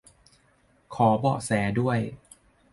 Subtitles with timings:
[0.95, 1.99] ขอเบาะแสด้วย